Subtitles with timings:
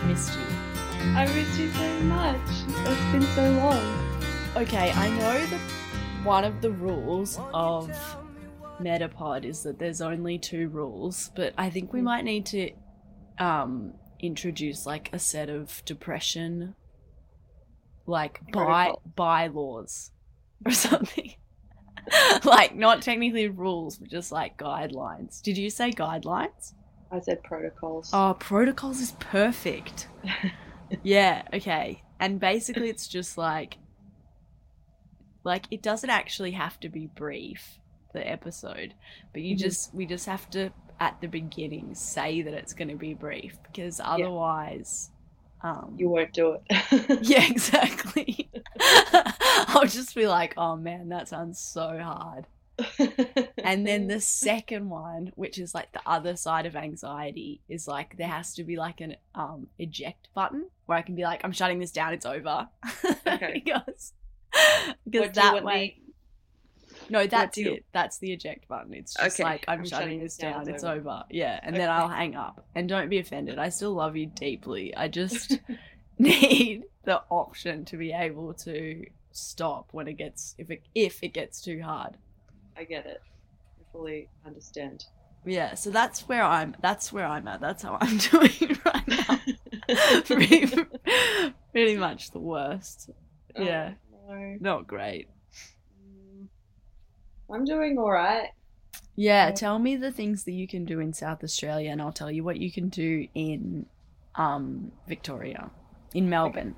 [0.00, 0.44] I've missed you.
[1.14, 2.40] I missed you so much.
[2.86, 4.22] It's been so long.
[4.56, 5.60] Okay, I know that
[6.24, 7.90] one of the rules of
[8.80, 12.70] Metapod is that there's only two rules, but I think we might need to
[13.38, 16.74] um, introduce like a set of depression,
[18.06, 20.12] like by bylaws
[20.64, 21.34] or something.
[22.44, 25.42] like not technically rules, but just like guidelines.
[25.42, 26.72] Did you say guidelines?
[27.12, 28.10] I said protocols.
[28.12, 30.08] Oh, protocols is perfect.
[31.02, 32.02] yeah, okay.
[32.20, 33.78] And basically it's just like
[35.44, 37.78] like it doesn't actually have to be brief
[38.12, 38.94] the episode,
[39.32, 39.60] but you Mhm.
[39.60, 40.70] just we just have to
[41.00, 45.10] at the beginning say that it's going to be brief because otherwise
[45.62, 47.18] um You won't do it.
[47.22, 48.50] yeah, exactly.
[48.80, 52.46] I'll just be like, "Oh man, that sounds so hard."
[53.62, 58.16] And then the second one, which is like the other side of anxiety, is like
[58.16, 61.52] there has to be like an um eject button where I can be like, I'm
[61.52, 62.68] shutting this down, it's over.
[63.26, 63.62] Okay.
[63.64, 64.12] because
[65.08, 66.12] because What that way me-
[67.08, 67.84] No, that's you- it.
[67.92, 68.92] That's the eject button.
[68.94, 70.98] It's just Okay, like I'm, I'm shutting, this down, it's over.
[71.00, 71.24] over.
[71.30, 71.60] Yeah.
[71.62, 72.66] And then I'll hang up.
[72.74, 73.58] And don't be offended.
[73.58, 74.94] I still love you deeply.
[74.96, 75.58] I just
[76.18, 81.32] need the option to be able to stop when it gets if it if it
[81.32, 82.16] gets too hard.
[82.80, 83.20] I get it.
[83.78, 85.04] I fully understand.
[85.44, 86.74] Yeah, so that's where I'm.
[86.80, 87.60] That's where I'm at.
[87.60, 89.40] That's how I'm doing right now.
[90.24, 90.66] pretty,
[91.72, 93.10] pretty much the worst.
[93.58, 93.94] Yeah,
[94.28, 94.56] Oh, no.
[94.60, 95.28] not great.
[96.02, 96.46] Mm.
[97.52, 98.48] I'm doing all right.
[99.16, 99.52] Yeah, Yeah.
[99.52, 102.44] tell me the things that you can do in South Australia, and I'll tell you
[102.44, 103.86] what you can do in
[104.36, 105.70] um Victoria,
[106.14, 106.76] in Melbourne.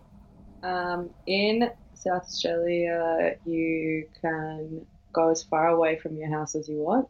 [0.63, 6.77] Um, in South Australia, you can go as far away from your house as you
[6.77, 7.09] want.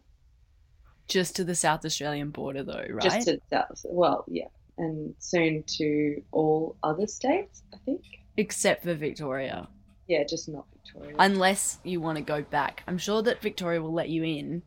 [1.09, 3.03] Just to the South Australian border, though, right?
[3.03, 3.85] Just to south.
[3.89, 4.47] Well, yeah,
[4.79, 7.63] and soon to all other states.
[7.75, 8.03] I think.
[8.37, 9.69] Except for Victoria,
[10.09, 11.17] Yeah, just not Victoria.
[11.19, 12.83] unless you want to go back.
[12.87, 14.63] I'm sure that Victoria will let you in.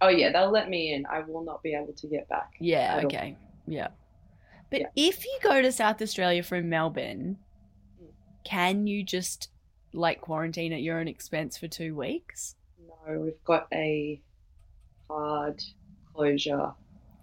[0.00, 1.04] oh yeah, they'll let me in.
[1.06, 2.52] I will not be able to get back.
[2.60, 3.06] Yeah, At all.
[3.06, 3.36] okay.
[3.66, 3.88] Yeah.
[4.70, 4.86] But Yeah.
[4.94, 7.38] if you go to South Australia from Melbourne,
[8.00, 8.06] Mm.
[8.44, 9.48] can you just
[9.92, 12.54] like quarantine at your own expense for two weeks?
[13.16, 14.20] We've got a
[15.08, 15.62] hard
[16.14, 16.74] closure of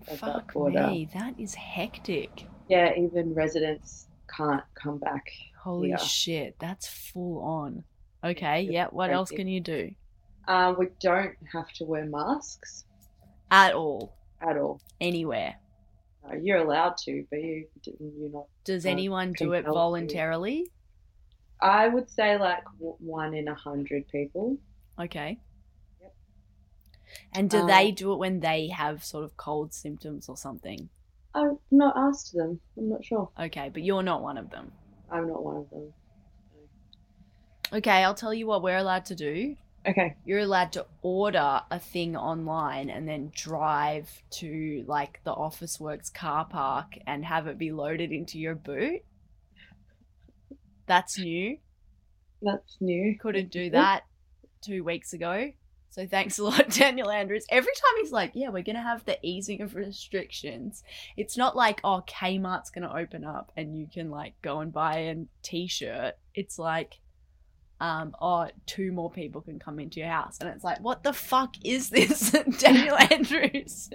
[0.08, 0.88] that Fuck border.
[0.88, 2.48] me, that is hectic.
[2.68, 5.26] Yeah, even residents can't come back.
[5.62, 5.98] Holy Yeah.
[5.98, 7.84] shit, that's full on.
[8.24, 9.92] Okay, It's yeah, what else can you do?
[10.48, 12.86] Um, we don't have to wear masks
[13.52, 14.82] At all, at all.
[15.00, 15.56] anywhere.
[16.28, 17.68] No, you're allowed to, but you
[18.00, 18.46] you're not.
[18.64, 19.80] Does Uh, anyone do it compelled to.
[19.80, 20.72] voluntarily?
[21.62, 24.58] I would say like one in a hundred people.
[25.00, 25.40] Okay.
[27.34, 30.90] And do Uh, they do it when they have sort of cold symptoms or something?
[31.34, 32.62] I've not asked them.
[32.78, 33.30] I'm not sure.
[33.40, 34.72] Okay, but you're not one of them.
[35.12, 35.94] I'm not one of them.
[37.74, 39.58] Okay, I'll tell you what we're allowed to do.
[39.88, 40.16] Okay.
[40.26, 46.46] You're allowed to order a thing online and then drive to like the Officeworks car
[46.46, 49.02] park and have it be loaded into your boot.
[50.88, 51.58] That's new.
[52.42, 53.18] That's new.
[53.20, 54.04] Couldn't do that
[54.62, 55.52] two weeks ago.
[55.96, 57.46] So thanks a lot, Daniel Andrews.
[57.50, 60.84] Every time he's like, "Yeah, we're gonna have the easing of restrictions,"
[61.16, 64.98] it's not like, "Oh, Kmart's gonna open up and you can like go and buy
[64.98, 67.00] a T-shirt." It's like,
[67.80, 71.14] um, "Oh, two more people can come into your house," and it's like, "What the
[71.14, 73.90] fuck is this, Daniel Andrews?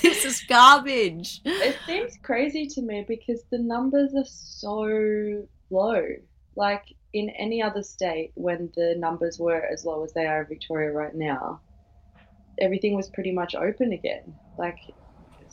[0.00, 6.06] this is garbage." It seems crazy to me because the numbers are so low.
[6.56, 10.48] Like in any other state, when the numbers were as low as they are in
[10.48, 11.60] Victoria right now,
[12.60, 14.34] everything was pretty much open again.
[14.58, 14.78] Like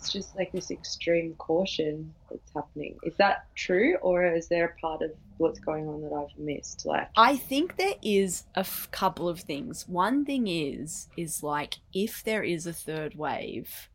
[0.03, 2.97] it's just like this extreme caution that's happening.
[3.03, 6.85] Is that true, or is there a part of what's going on that I've missed?
[6.85, 9.87] Like, I think there is a f- couple of things.
[9.87, 13.89] One thing is is like if there is a third wave,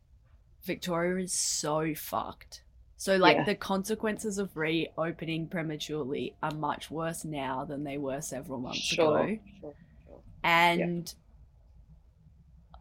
[0.63, 2.63] Victoria is so fucked.
[2.99, 3.43] So like Yeah.
[3.45, 9.19] the consequences of reopening prematurely are much worse now than they were several months sure,
[9.19, 9.39] ago.
[9.61, 9.73] sure,
[10.05, 10.21] sure.
[10.43, 11.15] And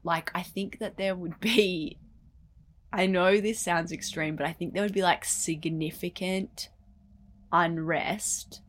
[0.02, 1.98] like I think that there would be
[2.92, 6.68] I know this sounds extreme, but I think there would be like significant
[7.52, 8.60] unrest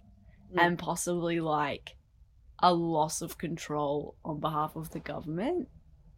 [0.53, 0.61] Mm.
[0.61, 1.95] and possibly like
[2.59, 5.67] a loss of control on behalf of the government.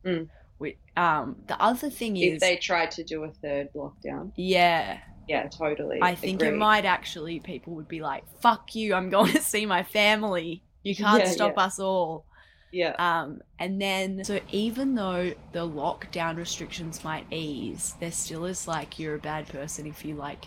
[0.06, 0.30] Mm.
[0.58, 5.00] Which, um, the other thing is If they tried to do a third lockdown, yeah,
[5.28, 6.02] yeah, totally.
[6.02, 8.94] I think it might actually people would be like, "Fuck you!
[8.94, 10.64] I'm going to see my family.
[10.84, 11.58] You can't Yeah, stop yeah.
[11.58, 12.26] us all."
[12.72, 18.68] Yeah, Um, and then, so even though the lockdown restrictions might ease, there still is
[18.68, 20.46] like you're a bad person if you like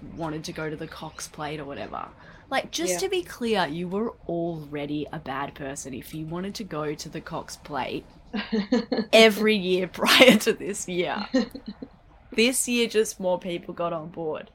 [0.00, 2.12] wanted to go to the Cox Plate or whatever.
[2.50, 3.00] Like, just Yeah.
[3.00, 7.08] to be clear, you were already a bad person if you wanted to go to
[7.08, 8.10] the Cox Plate
[9.12, 11.26] every year prior to this year.
[12.34, 14.50] This year, just more people got on board.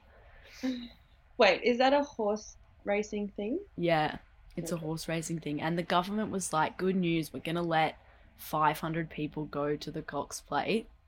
[1.36, 3.60] Wait, is that a horse racing thing?
[3.76, 4.16] Yeah,
[4.56, 5.60] it's a horse racing thing.
[5.60, 7.96] And the government was like, good news, we're going to let
[8.36, 10.88] 500 people go to the Cox Plate.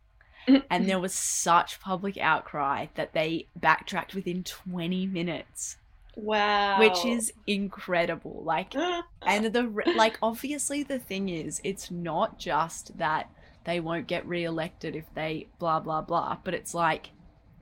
[0.70, 5.76] And there was such public outcry that they backtracked within 20 minutes,
[6.16, 6.78] Wow.
[6.80, 8.42] which is incredible.
[8.42, 8.74] Like,
[9.22, 13.28] and the like obviously the thing is it's not just that
[13.64, 17.10] they won't get re-elected if they blah blah blah but it's like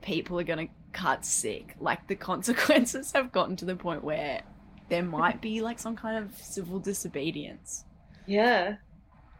[0.01, 4.41] people are going to cut sick like the consequences have gotten to the point where
[4.89, 7.85] there might be like some kind of civil disobedience
[8.25, 8.75] yeah.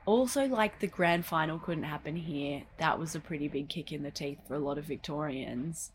[0.05, 4.03] also like the grand final couldn't happen here that was a pretty big kick in
[4.03, 5.91] the teeth for a lot of victorians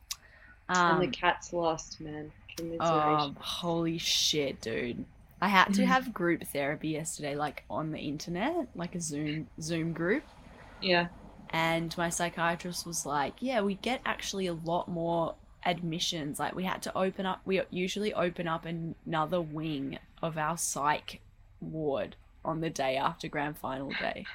[0.69, 2.33] um, and the cats lost, man.
[2.81, 5.05] Oh, holy shit, dude.
[5.41, 9.93] I had to have group therapy yesterday, like on the internet, like a Zoom Zoom
[9.93, 10.25] group.
[10.85, 11.09] Yeah.
[11.51, 15.35] And my psychiatrist was like, Yeah, we get actually a lot more
[15.65, 16.39] admissions.
[16.39, 21.21] Like we had to open up we usually open up another wing of our psych
[21.61, 24.27] ward on the day after grand final day.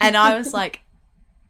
[0.00, 0.80] And I was like,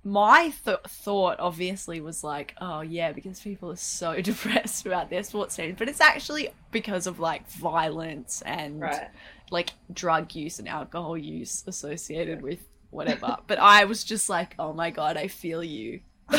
[0.04, 5.22] my th- thought obviously was like, oh yeah, because people are so depressed about their
[5.22, 9.08] sports teams, but it's actually because of like violence and right.
[9.50, 12.60] Like drug use and alcohol use associated with
[12.90, 13.36] whatever.
[13.46, 16.00] but I was just like, oh my god, I feel you.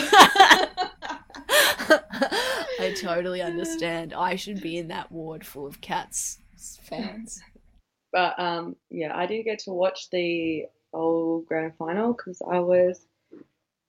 [2.78, 4.13] I totally understand.
[4.13, 6.40] I should be in that ward full of cats
[6.84, 7.42] fans.
[8.12, 13.08] But um, yeah, I didn't get to watch the old grand final because I was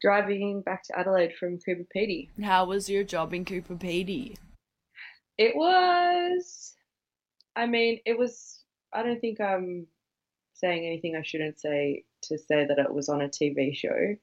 [0.00, 2.28] driving back to Adelaide from Coober Pedy.
[2.42, 4.36] How was your job in Coober Pedy?
[5.38, 6.74] It was,
[7.54, 8.55] I mean, it was.
[8.96, 9.86] I don't think I'm
[10.54, 14.16] saying anything I shouldn't say to say that it was on a TV show,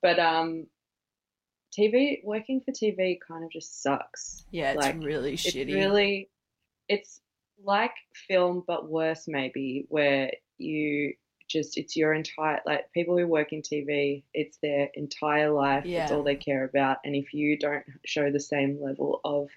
[0.00, 0.66] but um,
[1.76, 4.44] TV working for TV kind of just sucks.
[4.50, 5.74] Yeah, it's Like, really It's shitty.
[5.74, 6.30] really,
[6.88, 7.20] it's
[7.62, 7.94] like
[8.28, 11.14] film but worse maybe, where you
[11.48, 15.84] just it's your entire like people who work in TV, it's their entire life.
[15.84, 16.04] Yeah.
[16.04, 19.48] It's all they care about, and if you don't show the same level of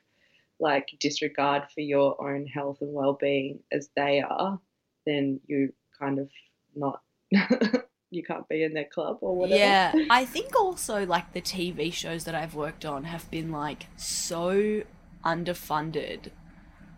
[0.59, 4.59] like disregard for your own health and well-being as they are,
[5.05, 6.29] then you kind of
[6.75, 7.01] not
[8.09, 9.59] you can't be in their club or whatever.
[9.61, 13.87] Yeah, I think also like the TV shows that I've worked on have been like
[13.97, 14.83] so
[15.25, 16.31] underfunded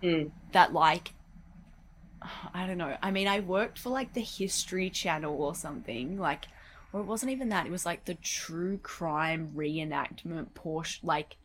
[0.02, 0.32] Mm.
[0.54, 1.12] that like
[2.54, 2.98] I don't know.
[3.02, 6.48] I mean, I worked for like the History Channel or something, like
[6.92, 7.66] or it wasn't even that.
[7.66, 11.36] It was like the true crime reenactment portion like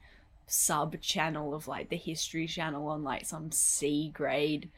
[0.47, 4.71] sub channel of like the History Channel on like some C grade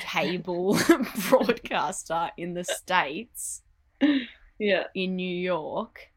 [0.00, 0.78] cable
[1.30, 3.62] broadcaster in the states
[4.58, 4.84] Yeah.
[4.94, 6.10] in New York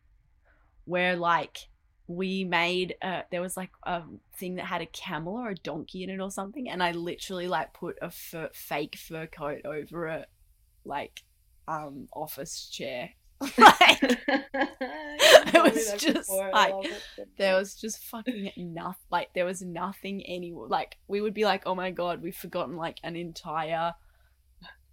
[0.86, 1.70] where like
[2.08, 4.04] we made a, there was like a
[4.38, 7.48] thing that had a camel or a donkey in it or something and I literally
[7.48, 10.26] like put a fur, fake fur coat over a
[10.86, 11.24] like
[11.68, 13.12] um office chair
[13.58, 16.74] like it was just like-
[17.38, 21.64] there was just fucking nothing like there was nothing anywhere like we would be like
[21.66, 23.94] oh my god we've forgotten like an entire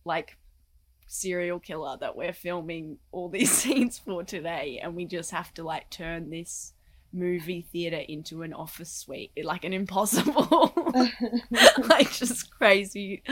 [0.05, 0.37] like
[1.07, 5.63] serial killer that we're filming all these scenes for today and we just have to
[5.63, 6.73] like turn this
[7.13, 10.73] movie theater into an office suite like an impossible
[11.89, 13.23] like just crazy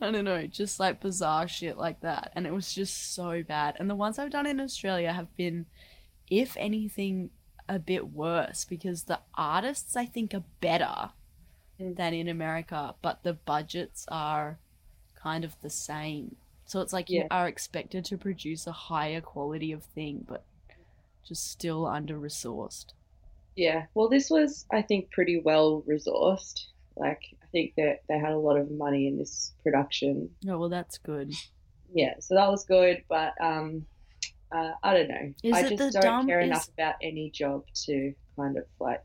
[0.00, 3.74] i don't know just like bizarre shit like that and it was just so bad
[3.78, 5.66] and the ones i've done in australia have been
[6.30, 7.30] if anything
[7.68, 11.10] a bit worse because the artists I think are better
[11.80, 11.96] Mm.
[11.96, 14.58] than in America, but the budgets are
[15.14, 16.36] kind of the same.
[16.64, 20.44] So it's like you are expected to produce a higher quality of thing, but
[21.22, 22.86] just still under resourced.
[23.56, 26.66] Yeah, well, this was, I think, pretty well resourced.
[26.96, 30.30] Like, I think that they had a lot of money in this production.
[30.48, 31.32] Oh well, that's good.
[31.92, 33.86] Yeah, so that was good, but um,
[34.54, 35.32] uh, I don't know.
[35.42, 39.04] Is I just don't care is- enough about any job to kind of like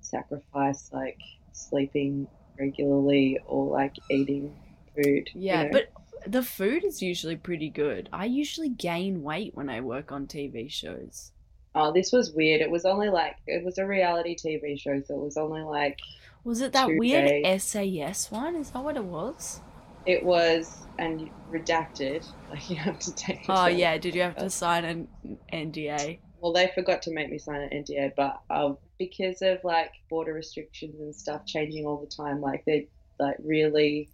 [0.00, 1.18] sacrifice like
[1.52, 2.26] sleeping
[2.58, 4.54] regularly or like eating
[4.94, 5.28] food.
[5.32, 5.70] you Yeah, know?
[5.72, 5.92] but
[6.26, 8.08] the food is usually pretty good.
[8.12, 11.32] I usually gain weight when I work on TV shows.
[11.74, 12.60] Oh, this was weird.
[12.60, 15.98] It was only like it was a reality TV show, so it was only like
[16.44, 17.62] Was it that weird days.
[17.62, 18.56] SAS one?
[18.56, 19.60] Is that what it was?
[20.04, 22.26] it was and redacted.
[22.50, 23.46] Like you have to take.
[23.48, 25.08] Oh yeah, did you have to sign an
[25.52, 26.18] NDA?
[26.42, 30.34] well, they forgot to make me sign an NDA, but um, because of like border
[30.34, 32.88] restrictions and stuff changing all the time, like they
[33.18, 34.10] like really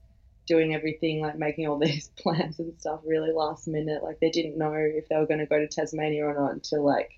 [0.47, 4.03] doing everything, like making all these plans and stuff really last minute.
[4.05, 6.85] Like they didn't know if they were going to go to Tasmania or not until
[6.85, 7.11] like,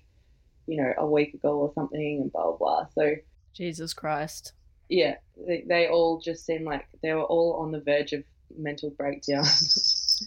[0.67, 2.85] you know, a week ago or something, and blah blah blah.
[2.95, 3.15] So
[3.53, 4.53] Jesus Christ.
[4.89, 5.15] yeah,
[5.47, 8.23] they, they all just seemed like they were all on the verge of
[8.57, 9.45] mental breakdown.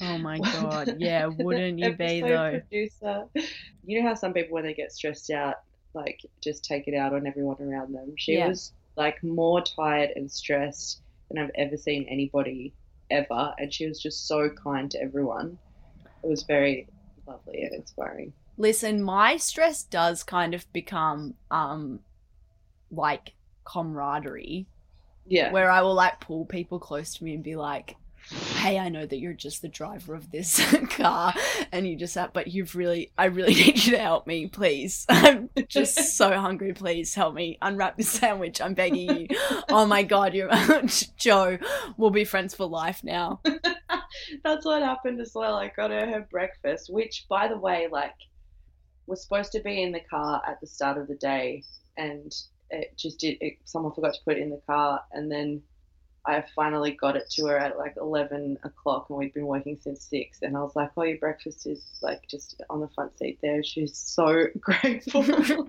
[0.00, 0.96] Oh my god.
[0.98, 2.60] Yeah, wouldn't you be though?
[2.70, 3.24] Producer.
[3.86, 5.56] You know how some people, when they get stressed out,
[5.94, 8.14] like just take it out on everyone around them.
[8.18, 8.48] She Yeah.
[8.48, 12.74] was like more tired and stressed than I've ever seen anybody
[13.10, 15.58] ever, and she was just so kind to everyone.
[16.22, 16.88] It was very
[17.26, 18.32] lovely and inspiring.
[18.56, 22.00] Listen, my stress does kind of become um
[22.90, 23.34] like
[23.64, 24.66] camaraderie
[25.26, 27.96] Yeah, where I will like pull people close to me and be like,
[28.56, 31.34] "Hey, I know that you're just the driver of this car,
[31.72, 35.06] and you just have, but you've really, I really need you to help me, please.
[35.10, 36.72] I'm just so hungry.
[36.74, 38.60] Please help me unwrap this sandwich.
[38.60, 39.28] I'm begging you.
[39.70, 40.50] Oh my god, you're
[41.18, 41.58] Joe.
[41.96, 43.40] We'll be friends for life now.
[44.44, 45.56] That's what happened as well.
[45.56, 48.14] I got her her breakfast, which, by the way, like
[49.06, 51.62] was supposed to be in the car at the start of the day,
[51.96, 52.34] and
[52.70, 53.38] it just did.
[53.40, 55.62] It, someone forgot to put it in the car, and then
[56.26, 60.04] I finally got it to her at like eleven o'clock, and we'd been working since
[60.04, 60.40] six.
[60.42, 63.62] And I was like, "Oh, your breakfast is like just on the front seat there."
[63.62, 65.22] She's so grateful.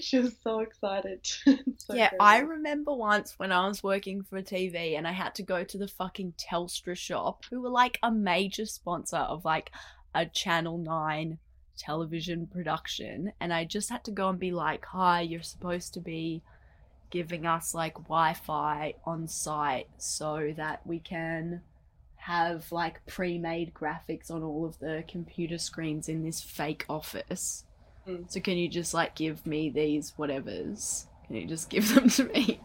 [0.00, 1.26] she was so excited.
[1.78, 5.42] So yeah, I remember once when I was working for TV and I had to
[5.42, 9.72] go to the fucking Telstra shop, who were like a major sponsor of like
[10.14, 11.38] a Channel 9
[11.76, 13.32] television production.
[13.40, 16.42] And I just had to go and be like, hi, you're supposed to be
[17.10, 21.60] giving us like Wi Fi on site so that we can
[22.16, 27.64] have like pre made graphics on all of the computer screens in this fake office.
[28.08, 28.30] Mm.
[28.30, 31.06] So can you just like give me these whatevers?
[31.26, 32.60] Can you just give them to me?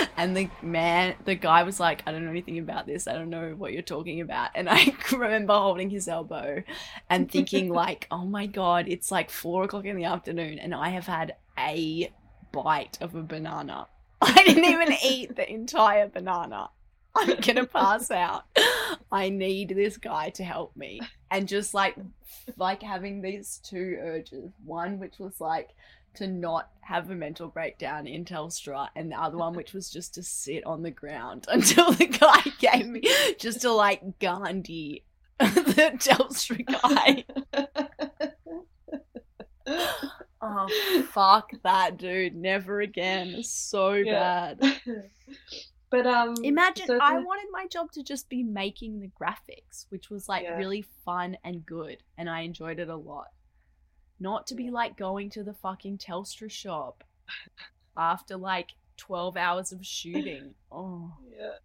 [0.16, 3.08] And the man, the guy was like, I don't know anything about this.
[3.08, 4.50] I don't know what you're talking about.
[4.54, 6.62] And I remember holding his elbow
[7.10, 10.90] and thinking, like, oh my God, it's like four o'clock in the afternoon and I
[10.90, 12.12] have had a
[12.52, 13.88] bite of a banana.
[14.20, 16.70] I didn't even eat the entire banana.
[17.14, 18.44] I'm gonna pass out.
[19.10, 21.00] I need this guy to help me.
[21.30, 21.96] And just like
[22.56, 24.52] like having these two urges.
[24.64, 25.70] One which was like
[26.14, 30.14] to not have a mental breakdown in Telstra, and the other one which was just
[30.14, 33.02] to sit on the ground until the guy gave me
[33.38, 35.04] just to like Gandhi
[35.38, 37.24] the Telstra guy.
[40.44, 42.34] Oh fuck that dude.
[42.34, 43.42] Never again.
[43.44, 44.54] So Yeah.
[44.54, 44.80] bad.
[45.90, 49.86] but um, Imagine so I the- wanted my job to just be making the graphics,
[49.90, 50.56] which was like Yeah.
[50.56, 53.28] really fun and good, and I enjoyed it a lot.
[54.20, 57.04] Not to be like going to the fucking Telstra shop
[57.96, 60.54] after like 12 hours of shooting.
[60.74, 61.12] Oh.
[61.38, 61.56] Yeah.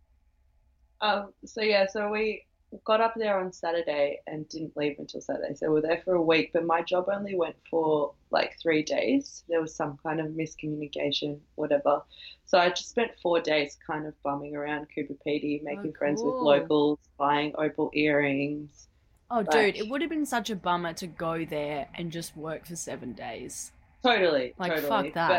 [1.00, 2.46] Um, so yeah, so we
[2.84, 5.54] got up there on Saturday and didn't leave until Saturday.
[5.56, 9.44] So we're there for a week, but my job only went for like three days.
[9.48, 12.02] There was some kind of miscommunication, whatever.
[12.46, 16.34] So I just spent four days kind of bumming around Coober Pedy, making friends with
[16.34, 18.87] locals, buying opal earrings.
[19.30, 22.66] Oh, dude, it would have been such a bummer to go there and just work
[22.66, 23.72] for seven days.
[24.04, 24.88] Totally, Like, totally.
[24.88, 25.30] fuck that.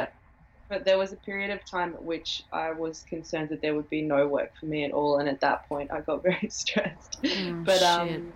[0.68, 3.74] But, but there was a period of time at which I was concerned that there
[3.74, 6.48] would be no work for me at all, and at that point I got very
[6.50, 7.18] stressed.
[7.24, 8.32] Oh, but um,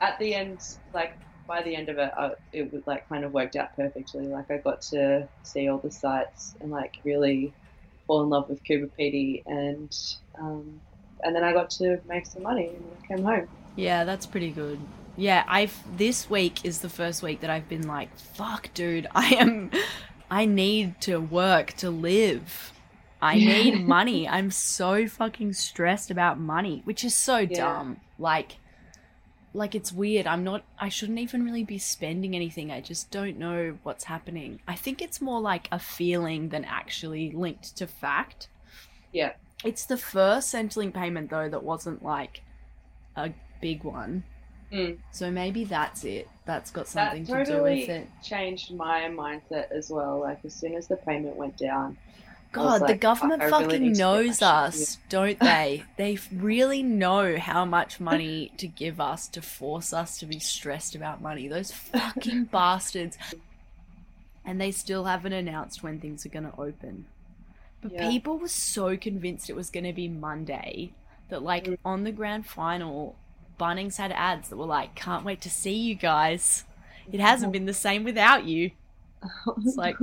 [0.00, 0.58] at the end,
[0.92, 4.26] like by the end of it, I, it was like kind of worked out perfectly.
[4.26, 7.52] Like I got to see all the sites and like really
[8.08, 9.96] fall in love with Coober Pedy, and
[10.40, 10.80] um,
[11.22, 13.48] and then I got to make some money and I came home.
[13.76, 14.78] Yeah, that's pretty good.
[15.16, 19.34] Yeah, I've this week is the first week that I've been like, fuck, dude, I
[19.34, 19.70] am
[20.30, 22.72] I need to work to live.
[23.20, 24.28] I need money.
[24.28, 27.56] I'm so fucking stressed about money, which is so Yeah.
[27.58, 28.00] dumb.
[28.18, 28.56] Like
[29.54, 30.26] like it's weird.
[30.26, 32.70] I'm not I shouldn't even really be spending anything.
[32.72, 34.60] I just don't know what's happening.
[34.66, 38.48] I think it's more like a feeling than actually linked to fact.
[39.12, 39.32] Yeah.
[39.62, 42.40] It's the first Centrelink payment though that wasn't like
[43.14, 43.30] a
[43.62, 44.24] big one.
[44.70, 44.98] Mm.
[45.12, 46.28] So maybe that's it.
[46.44, 48.08] That's got That something to do with it.
[48.22, 50.18] changed my mindset as well.
[50.20, 51.96] Like as soon as the payment went down,
[52.52, 55.84] God, the like, government I- I fucking need to get my knows us, don't they?
[55.96, 60.94] they really know how much money to give us to force us to be stressed
[60.94, 61.48] about money.
[61.48, 63.16] Those fucking bastards.
[64.44, 67.06] And they still haven't announced when things are going to open.
[67.80, 68.08] But Yeah.
[68.10, 70.92] people were so convinced it was going to be Monday
[71.28, 71.78] that, like, Mm.
[71.84, 73.14] on the grand final,
[73.58, 76.64] Bunnings had ads that were like, can't wait to see you guys.
[77.10, 78.72] it hasn't been the same without you.
[79.46, 79.96] Oh it's like,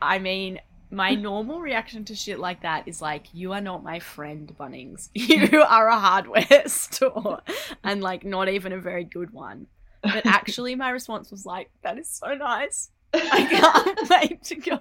[0.00, 3.98] I mean, my normal reaction to shit like that is like, you are not my
[3.98, 5.08] friend, Bunnings.
[5.14, 7.40] You are a hardware store,
[7.82, 9.66] and like, not even a very good one.
[10.02, 12.90] But actually, my response was like, that is so nice.
[13.12, 14.78] I can't wait to go.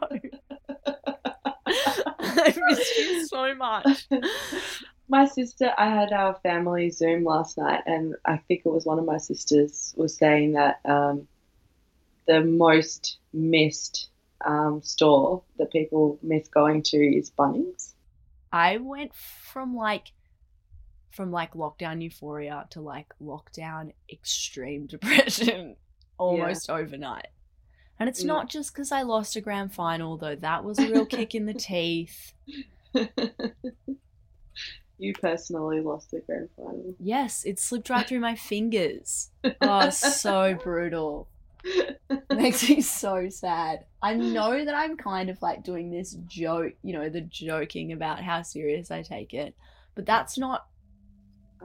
[2.19, 4.07] I miss you so much.
[5.07, 8.99] My sister, I had our family Zoom last night, and I think it was one
[8.99, 11.27] of my sisters was saying that um,
[12.27, 14.09] the most missed
[14.45, 17.93] um, store that people miss going to is Bunnings.
[18.51, 20.11] I went from like
[21.11, 25.75] from like lockdown euphoria to like lockdown extreme depression
[26.17, 26.75] almost yeah.
[26.75, 27.27] overnight.
[27.99, 28.27] And it's yeah.
[28.27, 31.45] not just because I lost a grand final, though that was a real kick in
[31.45, 32.33] the teeth.
[34.97, 36.95] you personally lost a grand final.
[36.99, 39.29] Yes, it slipped right through my fingers.
[39.61, 41.27] Oh, so brutal.
[42.29, 43.85] Makes me so sad.
[44.01, 48.21] I know that I'm kind of like doing this joke, you know, the joking about
[48.21, 49.55] how serious I take it,
[49.95, 50.67] but that's not.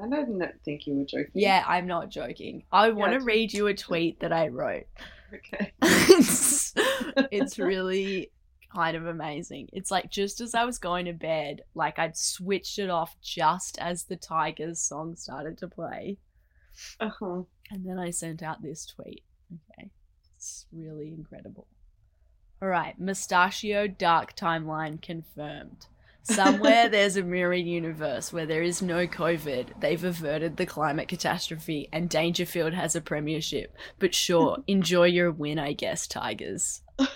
[0.01, 1.33] I don't think you were joking.
[1.35, 2.65] Yeah, I'm not joking.
[2.73, 4.87] I want to read you a tweet that I wrote.
[5.33, 5.73] Okay.
[5.81, 6.75] it's,
[7.31, 8.33] it's really
[8.75, 9.69] kind of amazing.
[9.73, 13.79] It's like just as I was going to bed, like I'd switched it off just
[13.79, 16.19] as the Tigers song started to play.
[16.99, 17.43] Uh-huh.
[17.71, 19.23] And then I sent out this tweet.
[19.53, 19.91] Okay.
[20.37, 21.67] It's really incredible.
[22.63, 25.87] All right, Mustachio Dark Timeline confirmed.
[26.23, 29.81] Somewhere there's a mirror universe where there is no COVID.
[29.81, 33.75] They've averted the climate catastrophe and Dangerfield has a premiership.
[33.99, 36.83] But sure, enjoy your win, I guess, Tigers.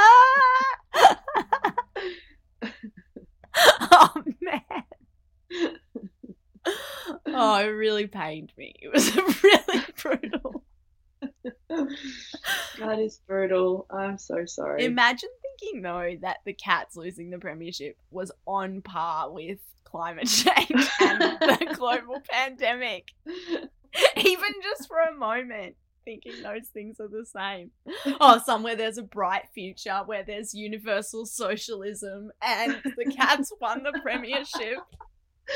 [3.92, 4.60] oh man.
[7.26, 8.74] Oh, it really pained me.
[8.80, 10.64] It was really brutal.
[12.78, 13.86] that is brutal.
[13.90, 14.84] I'm so sorry.
[14.84, 20.88] Imagine thinking though that the Cats losing the premiership was on par with climate change
[21.00, 23.08] and the global pandemic.
[24.16, 27.70] Even just for a moment thinking those things are the same.
[28.20, 33.98] Oh, somewhere there's a bright future where there's universal socialism and the Cats won the
[34.02, 34.78] premiership.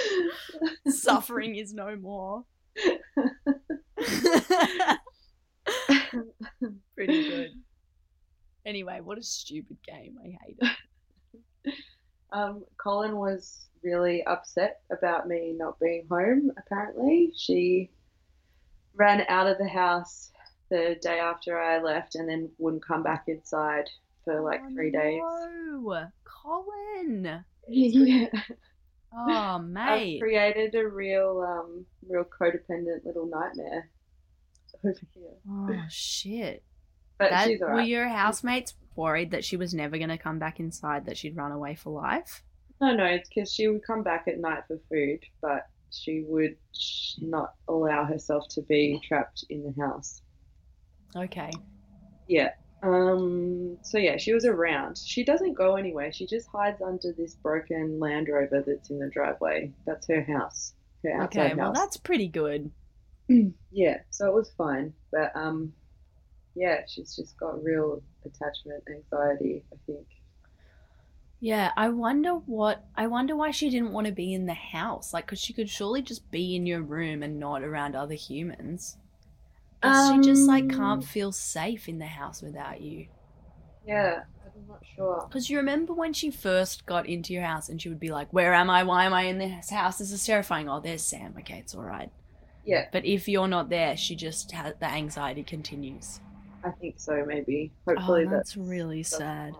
[0.88, 2.44] Suffering is no more.
[6.94, 7.50] Pretty good.
[8.66, 10.16] Anyway, what a stupid game.
[10.22, 11.74] I hate it.
[12.32, 17.30] Um, Colin was really upset about me not being home, apparently.
[17.36, 17.90] She
[18.96, 20.32] ran out of the house
[20.70, 23.88] the day after I left and then wouldn't come back inside
[24.24, 25.20] for like oh, three days.
[25.20, 27.44] No, Colin.
[27.68, 28.26] yeah.
[29.16, 30.16] Oh, mate.
[30.16, 33.88] I've created a real, um, real codependent little nightmare
[34.84, 35.30] over here.
[35.48, 36.62] Oh shit.
[37.18, 37.76] But that, she's alright.
[37.76, 41.36] Were your housemates worried that she was never going to come back inside, that she'd
[41.36, 42.42] run away for life?
[42.80, 46.56] No, no, it's because she would come back at night for food, but she would
[47.20, 50.22] not allow herself to be trapped in the house.
[51.16, 51.50] Okay.
[52.28, 52.50] Yeah.
[52.82, 54.98] Um, so yeah, she was around.
[54.98, 56.12] She doesn't go anywhere.
[56.12, 59.72] She just hides under this broken Land Rover that's in the driveway.
[59.86, 60.74] That's her house.
[61.02, 61.78] Her outside okay, well house.
[61.78, 62.70] that's pretty good.
[63.72, 64.92] yeah, so it was fine.
[65.12, 65.72] But um,
[66.54, 69.64] yeah, she's just got real attachment anxiety.
[69.72, 70.06] I think.
[71.40, 72.84] Yeah, I wonder what.
[72.96, 75.14] I wonder why she didn't want to be in the house.
[75.14, 78.98] Like, because she could surely just be in your room and not around other humans.
[79.84, 83.06] Um, she just like can't um, feel safe in the house without you.
[83.86, 85.26] Yeah, I'm not sure.
[85.28, 88.32] Because you remember when she first got into your house and she would be like,
[88.32, 88.82] Where am I?
[88.82, 89.98] Why am I in this house?
[89.98, 90.68] This is terrifying.
[90.68, 91.34] Oh, there's Sam.
[91.38, 92.10] Okay, it's all right.
[92.64, 92.86] Yeah.
[92.92, 96.20] But if you're not there, she just has the anxiety continues.
[96.64, 97.72] I think so, maybe.
[97.86, 99.52] Hopefully oh, that's, that's really sad.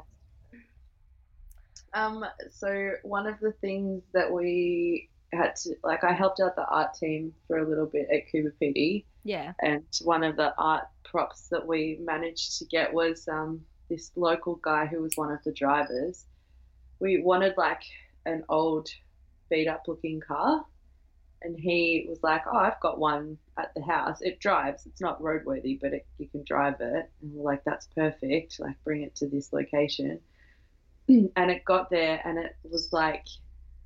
[1.93, 6.67] Um, so one of the things that we had to like I helped out the
[6.67, 9.53] art team for a little bit at Coober Pedy yeah.
[9.61, 14.57] And one of the art props that we managed to get was um, this local
[14.57, 16.27] guy who was one of the drivers.
[17.01, 17.83] We wanted like
[18.27, 18.89] an old,
[19.51, 20.65] beat up looking car.
[21.43, 24.21] And he was like, Oh, I've got one at the house.
[24.21, 24.87] It drives.
[24.87, 27.11] It's not roadworthy, but it, you can drive it.
[27.21, 28.61] And we're like, That's perfect.
[28.61, 30.21] Like, bring it to this location.
[31.09, 33.27] and it got there and it was like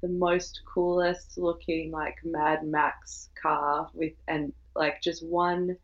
[0.03, 5.76] the most coolest looking like Mad Max car with and like just one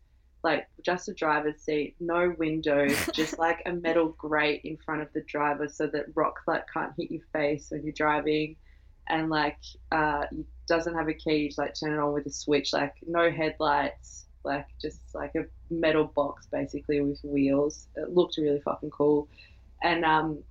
[0.43, 5.11] like just a driver's seat, no windows, just like a metal grate in front of
[5.13, 8.55] the driver so that rock like can't hit your face when you're driving,
[9.09, 9.57] and like
[9.91, 11.37] uh, you doesn't have a key.
[11.37, 12.73] You just like turn it on with a switch.
[12.73, 14.25] Like no headlights.
[14.43, 17.87] Like just like a metal box basically with wheels.
[17.95, 19.27] It looked really fucking cool.
[19.81, 20.43] And um,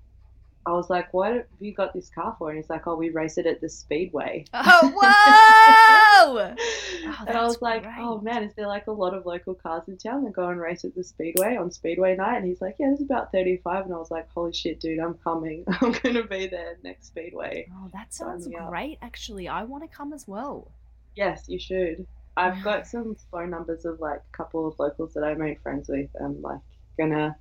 [0.67, 3.11] I was like, "What have you got this car for?" And he's like, "Oh, we
[3.11, 6.55] race it at the speedway." Oh, whoa!
[7.07, 9.83] Oh, and I was like, "Oh man, is there like a lot of local cars
[9.89, 12.77] in town that go and race at the speedway on speedway night?" And he's like,
[12.79, 15.65] "Yeah, there's about 35." And I was like, "Holy shit, dude, I'm coming.
[15.81, 18.71] I'm gonna be there next speedway." Oh, that sounds me up.
[18.71, 18.99] great.
[19.03, 20.71] Actually, I want to come as well.
[21.15, 22.07] Yes, you should.
[22.37, 25.89] I've got some phone numbers of like a couple of locals that I made friends
[25.89, 26.09] with.
[26.21, 26.61] I'm like
[26.99, 27.37] gonna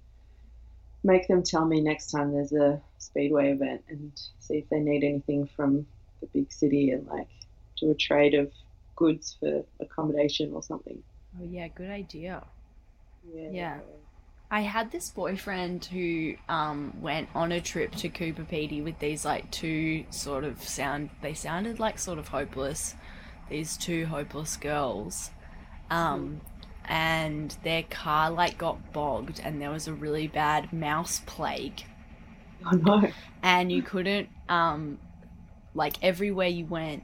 [1.04, 5.04] make them tell me next time there's a speedway event and see if they need
[5.04, 5.86] anything from
[6.22, 7.28] the big city and like
[7.80, 8.52] do a trade of
[8.96, 11.02] goods for accommodation or something.
[11.40, 12.44] Oh yeah, good idea.
[13.34, 13.50] Yeah.
[13.52, 13.80] Yeah.
[14.52, 19.26] I had this boyfriend who um, went on a trip to Coober Pedy with these
[19.26, 21.10] like two sort of sound.
[21.24, 22.94] They sounded like sort of hopeless.
[23.50, 25.32] These two hopeless girls,
[25.90, 26.42] um,
[26.86, 31.84] and their car like got bogged, and there was a really bad mouse plague,
[32.66, 33.10] I know.
[33.42, 35.00] and you couldn't um,
[35.74, 37.04] like everywhere you went.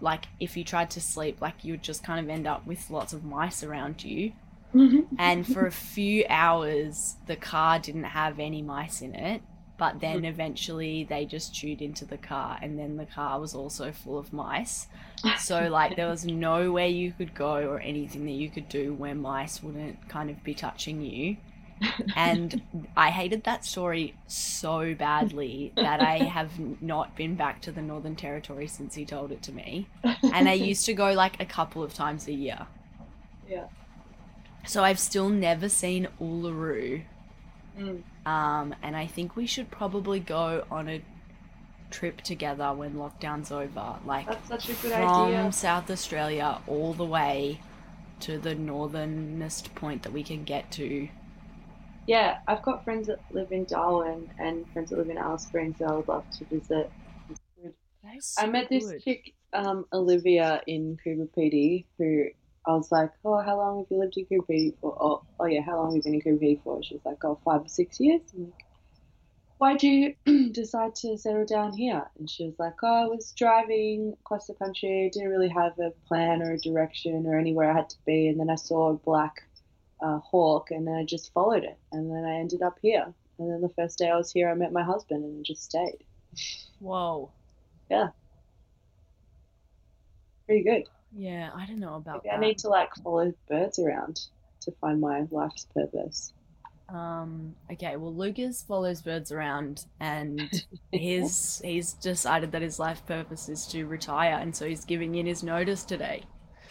[0.00, 2.88] Like if you tried to sleep, like you would just kind of end up with
[2.90, 4.32] lots of mice around you.
[5.18, 9.42] And for a few hours, the car didn't have any mice in it.
[9.78, 13.92] But then eventually they just chewed into the car, and then the car was also
[13.92, 14.88] full of mice.
[15.38, 19.14] So, like, there was nowhere you could go or anything that you could do where
[19.14, 21.36] mice wouldn't kind of be touching you.
[22.16, 22.60] And
[22.96, 26.50] I hated that story so badly that I have
[26.82, 29.86] not been back to the Northern Territory since he told it to me.
[30.32, 32.66] And I used to go like a couple of times a year.
[33.48, 33.66] yeah.
[34.66, 37.04] So I've still never seen Uluru.
[37.78, 38.02] Mm.
[38.26, 41.02] Um, and I think we should probably go on a
[41.90, 43.96] trip together when lockdown's over.
[44.04, 45.52] Like That's such a good from idea.
[45.52, 47.60] South Australia all the way
[48.20, 51.08] to the northernest point that we can get to.
[52.06, 55.78] Yeah, I've got friends that live in Darwin and friends that live in Alice Springs
[55.78, 56.90] that I would love to visit.
[57.30, 57.38] Is
[58.04, 62.28] I so met this chick, um, Olivia in Coober Pedy, who
[62.68, 65.62] I was like, "Oh, how long have you lived in Coober for?" Oh, oh yeah,
[65.62, 66.82] how long have you been in Coober for?
[66.82, 68.66] She was like, oh, five or six years." I'm like,
[69.58, 70.14] "Why'd you
[70.52, 74.54] decide to settle down here?" And she was like, "Oh, I was driving across the
[74.54, 78.28] country, didn't really have a plan or a direction or anywhere I had to be,
[78.28, 79.34] and then I saw a black
[80.02, 83.50] uh, hawk, and then I just followed it, and then I ended up here." And
[83.50, 86.04] then the first day I was here, I met my husband and just stayed.
[86.80, 87.32] Whoa.
[87.90, 88.08] Yeah.
[90.46, 90.84] Pretty good.
[91.14, 94.20] Yeah, I don't know about Maybe I need to like follow birds around
[94.62, 96.32] to find my life's purpose.
[96.88, 103.48] Um, okay, well, Lucas follows birds around, and his he's decided that his life purpose
[103.48, 106.22] is to retire, and so he's giving in his notice today.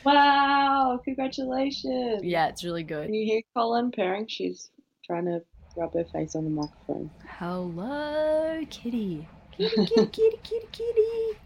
[0.04, 2.23] Wow, congratulations.
[2.23, 3.06] Yeah, it's really good.
[3.06, 4.28] Can you hear Colin purring?
[4.28, 4.71] She's
[5.06, 5.41] trying to
[5.76, 7.12] rub her face on the microphone.
[7.28, 9.28] Hello, kitty.
[9.58, 11.39] Kitty, kitty, kitty, kitty, kitty.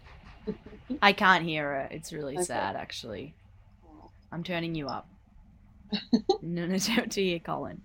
[1.00, 1.88] I can't hear her.
[1.90, 2.44] It's really Okay.
[2.44, 3.34] sad, actually.
[4.30, 5.08] I'm turning you up.
[6.42, 7.82] no, no, don't to hear Colin.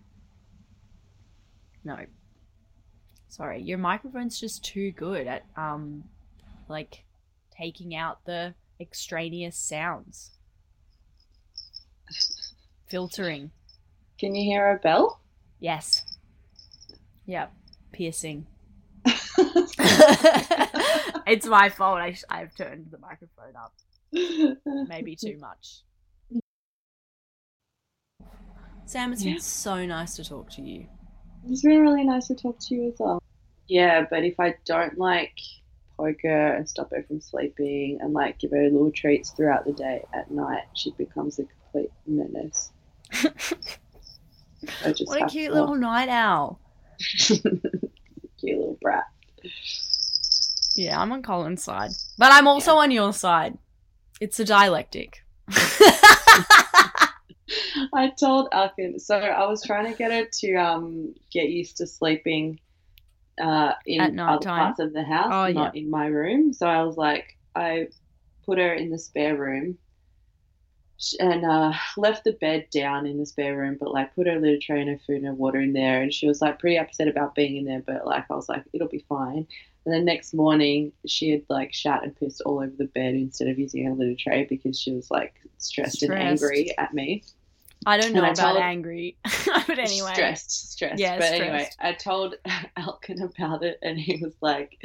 [1.83, 1.97] No.
[3.29, 6.05] Sorry, your microphone's just too good at um,
[6.69, 7.03] like
[7.51, 10.31] taking out the extraneous sounds.
[12.88, 13.51] Filtering.
[14.17, 15.19] Can you hear a bell?
[15.60, 16.03] Yes.
[17.25, 17.51] Yep.
[17.91, 18.47] Piercing.
[21.27, 21.99] it's my fault.
[21.99, 23.73] I sh- I've turned the microphone up
[24.87, 25.81] maybe too much.
[28.85, 29.33] Sam, it's Yeah.
[29.33, 30.87] been so nice to talk to you.
[31.49, 33.21] It's been really nice to talk to you as well.
[33.67, 35.33] Yeah, but if I don't like
[35.97, 40.05] poker and stop her from sleeping and like give her little treats throughout the day,
[40.13, 42.71] at night she becomes a complete menace.
[43.13, 46.59] I just What a cute to- little night owl.
[46.99, 47.43] cute
[48.43, 49.05] little brat.
[50.77, 53.57] Yeah, I'm on Colin's side, but I'm also on your side.
[54.21, 55.23] It's a dialectic.
[57.93, 61.87] I told Alkin, so I was trying to get her to um get used to
[61.87, 62.59] sleeping
[63.41, 66.53] uh in other parts of the house, Oh, not in my room.
[66.53, 67.87] So I was like, I
[68.45, 69.77] put her in the spare room
[71.19, 74.59] and uh, left the bed down in the spare room, but like put her little
[74.61, 76.01] tray and her food and her water in there.
[76.01, 78.63] And she was like pretty upset about being in there, but like I was like,
[78.73, 79.47] it'll be fine.
[79.88, 83.47] And then next morning, she had like shat and pissed all over the bed instead
[83.47, 87.23] of using her little tray because she was like stressed, and angry at me.
[87.86, 90.12] I don't know And about angry, but anyway.
[90.12, 91.00] Stressed, stressed.
[91.00, 91.69] Yeah, but anyway.
[91.80, 92.36] I told
[92.78, 94.78] Alkin about it, and he was like,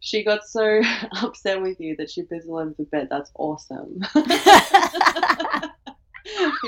[0.00, 0.82] She got so
[1.22, 3.08] upset with you that she pissed all over the bed.
[3.10, 4.02] That's awesome.
[4.12, 4.20] he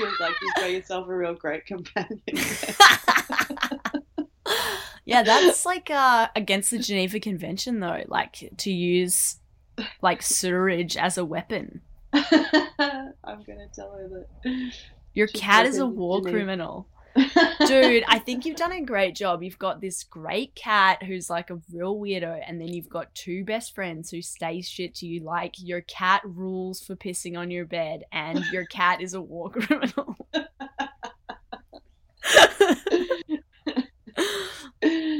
[0.01, 2.19] was like, "You've got yourself a real great companion."
[5.05, 8.03] Yeah, that's like uh, against the Geneva Convention, though.
[8.07, 9.37] Like to use
[10.01, 11.81] like sewerage as a weapon.
[12.13, 14.71] I'm gonna tell her that.
[15.13, 16.37] Your She's cat is a war Geneva.
[16.37, 16.87] criminal.
[17.67, 19.43] Dude, I think you've done a great job.
[19.43, 23.43] You've got this great cat who's like a real weirdo, and then you've got two
[23.43, 25.21] best friends who stay shit to you.
[25.21, 29.49] Like your cat rules for pissing on your bed, and your cat is a war
[29.49, 30.15] criminal.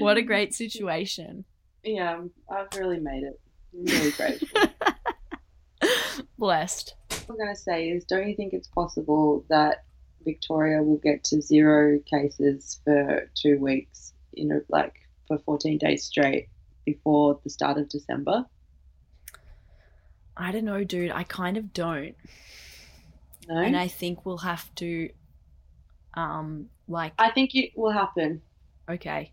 [0.02, 1.46] What a great situation.
[1.84, 3.40] Yeah, I've really made it.
[3.74, 4.62] I'm really grateful.
[6.38, 6.96] Blessed.
[7.10, 9.84] what I'm going to say is, don't you think it's possible that
[10.24, 14.94] Victoria will get to zero cases for two weeks, you know, like
[15.28, 16.50] for 14 days straight
[16.86, 18.46] before the start of December?
[20.38, 21.12] I don't know, dude.
[21.12, 22.16] I kind of don't.
[23.48, 23.58] No?
[23.58, 25.10] And I think we'll have to,
[26.14, 28.42] um, like, I think it will happen.
[28.90, 29.32] okay.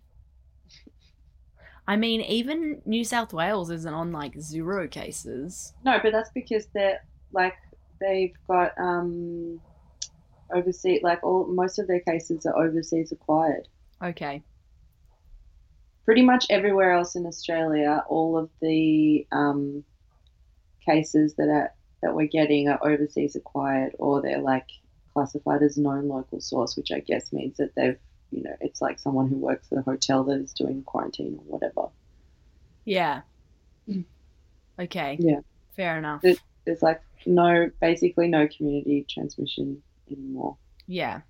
[1.88, 5.72] I mean, even New South Wales isn't on like zero cases.
[5.84, 7.00] No, but that's because they're
[7.32, 7.54] like,
[8.00, 9.60] they've got um,
[10.54, 13.66] overseas, like all most of their cases are overseas acquired.
[14.04, 14.42] Okay.
[16.04, 19.84] pretty much everywhere else in Australia, all of the um,
[20.86, 21.72] cases that are
[22.02, 24.68] that we're getting are overseas acquired, or they're like
[25.12, 27.98] classified as known local source, which I guess means that they've,
[28.30, 31.58] you know, it's like someone who works at a hotel that is doing quarantine or
[31.58, 31.88] whatever.
[32.84, 33.22] Yeah.
[33.88, 34.04] Mm.
[34.78, 35.16] Okay.
[35.20, 35.40] Yeah.
[35.76, 36.24] Fair enough.
[36.24, 40.56] It- There's like no, basically no community transmission anymore.
[40.86, 41.22] Yeah.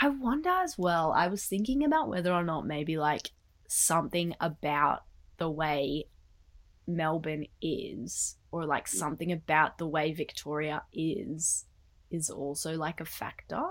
[0.00, 1.12] I wonder as well.
[1.12, 3.30] I was thinking about whether or not maybe like
[3.68, 5.04] something about
[5.38, 6.06] the way
[6.86, 11.64] Melbourne is, or like something about the way Victoria is,
[12.10, 13.62] is also like a factor.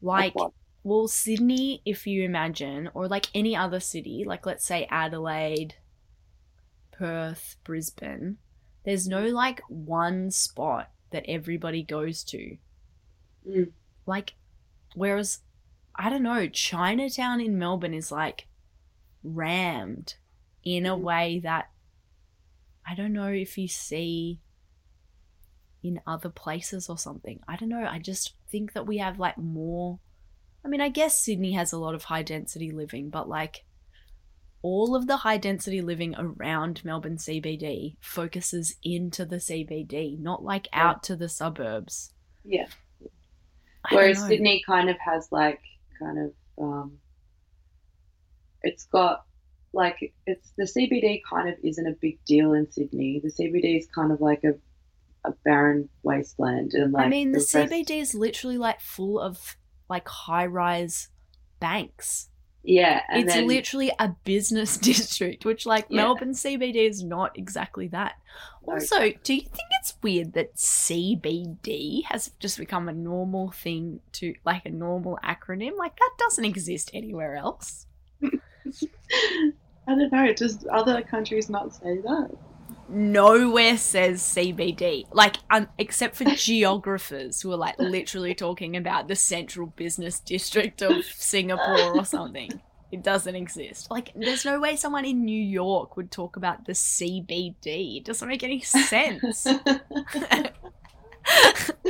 [0.00, 0.52] Like, what?
[0.84, 5.74] Well, Sydney, if you imagine, or like any other city, like let's say Adelaide,
[6.92, 8.36] Perth, Brisbane,
[8.84, 12.58] there's no like one spot that everybody goes to.
[13.48, 13.72] Mm.
[14.06, 14.34] Like,
[14.94, 15.40] whereas,
[15.96, 18.46] I don't know, Chinatown in Melbourne is like
[19.22, 20.16] rammed
[20.62, 21.00] in a Mhm.
[21.00, 21.70] way that
[22.86, 24.40] I don't know if you see
[25.82, 27.40] in other places or something.
[27.48, 27.86] I don't know.
[27.86, 30.00] I just think that we have like more.
[30.64, 33.64] I mean, I guess Sydney has a lot of high density living, but like
[34.62, 40.68] all of the high density living around Melbourne CBD focuses into the CBD, not like
[40.72, 40.88] Yeah.
[40.88, 42.12] out to the suburbs.
[42.44, 42.66] Yeah.
[43.84, 44.26] I Whereas.
[44.26, 45.60] Sydney kind of has like
[45.98, 46.32] kind of
[46.64, 46.98] um,
[48.62, 49.24] it's got
[49.74, 53.20] like it's the CBD kind of isn't a big deal in Sydney.
[53.22, 54.54] The CBD is kind of like a
[55.26, 59.56] a barren wasteland, and like I mean, the, rest- CBD is literally like full of
[59.88, 61.08] like high rise
[61.60, 62.28] banks.
[62.66, 66.02] Yeah, and it's then literally a business district, which like Yeah.
[66.02, 68.14] Melbourne CBD is not exactly that.
[68.66, 74.34] Also, do you think it's weird that CBD has just become a normal thing to
[74.46, 75.76] like a normal acronym?
[75.76, 77.86] Like that doesn't exist anywhere else.
[78.22, 80.32] I don't know.
[80.32, 82.30] Does other countries not say that?
[82.88, 89.16] Nowhere says CBD, like um, except for geographers who are like literally talking about the
[89.16, 92.60] central business district of Singapore or something.
[92.92, 93.90] It doesn't exist.
[93.90, 97.96] Like, there's no way someone in New York would talk about the CBD.
[97.96, 99.46] It doesn't make any sense.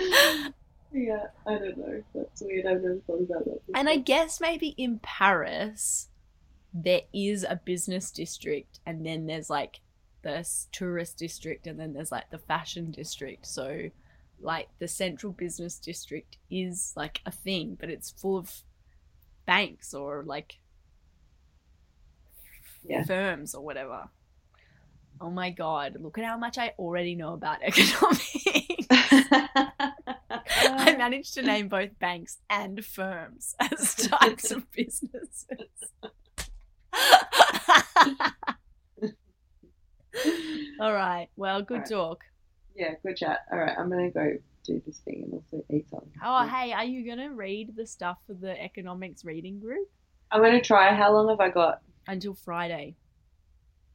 [0.95, 2.03] yeah, I don't know.
[2.15, 2.65] That's weird.
[2.67, 3.61] I've never thought about that.
[3.75, 6.09] and I guess maybe in Paris,
[6.73, 9.81] there is a business district, and then there's like
[10.25, 13.47] the s- tourist district, and then there's like the fashion district.
[13.47, 13.91] So,
[14.41, 18.53] like, the central business district is like a thing, but it's full of
[19.47, 20.59] banks or like
[22.85, 23.05] Yeah.
[23.05, 24.09] firms or whatever.
[25.21, 28.47] Oh my god, look at how much I already know about economics.
[30.67, 35.47] I managed to name both banks and firms as types of businesses.
[40.81, 41.29] All right.
[41.45, 41.91] Well, good Alright.
[41.91, 42.25] talk.
[42.75, 43.41] yeah, good chat.
[43.53, 44.33] All right, I'm gonna go
[44.65, 46.11] do this thing and also eat something.
[46.25, 49.87] Oh, hey, are you going to read the stuff for the economics reading group
[50.31, 50.95] I'm gonna try.
[50.95, 52.97] How long have I got until Friday?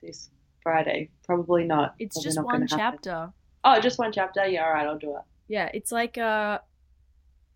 [0.04, 0.30] this
[0.62, 1.10] Friday?
[1.26, 1.96] Probably not.
[1.98, 3.00] It's Probably just not one gonna happen.
[3.04, 3.34] chapter.
[3.64, 4.46] Oh, just one chapter.
[4.46, 5.24] Yeah, all right, I'll do it.
[5.48, 6.60] Yeah, it's like uh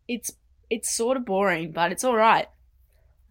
[0.07, 0.31] it's
[0.71, 2.47] it's sort of boring, but it's all right.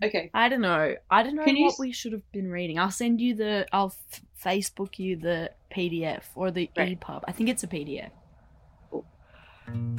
[0.05, 0.31] Okay.
[0.33, 0.95] I don't know.
[1.11, 2.79] I don't know Can what s- we should have been reading.
[2.79, 3.67] I'll send you the.
[3.73, 6.99] I'll f- Facebook you the PDF or the Right.
[6.99, 7.23] EPUB.
[7.29, 8.11] I think it's a PDF.
[8.91, 9.05] Cool.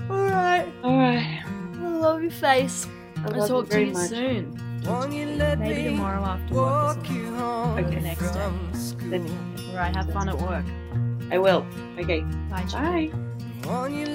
[0.10, 0.67] All right.
[0.84, 1.43] All right.
[1.45, 2.88] I love your face.
[3.17, 4.10] I I'll love talk you to you much.
[4.10, 4.82] soon.
[4.86, 7.15] Won't you let Maybe me tomorrow after work or walk something.
[7.15, 7.99] you home Okay.
[8.01, 8.27] Next day.
[8.34, 9.10] from school?
[9.10, 9.27] Then-
[9.69, 9.95] All right.
[9.95, 10.65] Have fun at work.
[11.32, 11.65] I will.
[11.97, 12.21] Okay.
[12.51, 12.63] Bye.
[12.67, 13.10] chicken.
[13.63, 14.13] Bye.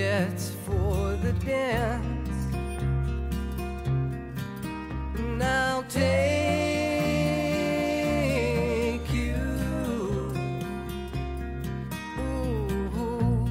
[0.00, 2.30] Tickets for the dance.
[5.42, 6.00] I'll take
[9.12, 9.36] you.
[12.18, 13.48] Ooh.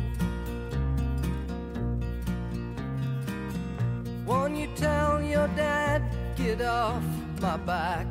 [4.26, 6.02] Won't you tell your dad,
[6.36, 7.04] get off
[7.42, 8.09] my back?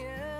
[0.00, 0.31] Roll.